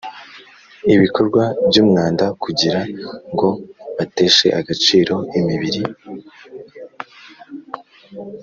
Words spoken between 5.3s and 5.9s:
imibiri